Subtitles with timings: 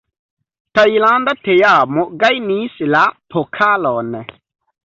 [0.79, 3.05] Tajlanda teamo gajnis la
[3.35, 4.13] pokalon.